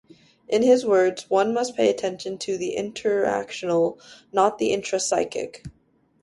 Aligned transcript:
In 0.47 0.63
his 0.63 0.83
words, 0.83 1.29
one 1.29 1.53
must 1.53 1.75
pay 1.75 1.87
attention 1.87 2.39
to 2.39 2.57
the 2.57 2.73
"interactional", 2.75 3.99
not 4.33 4.57
the 4.57 4.71
"intrapsychic". 4.75 5.63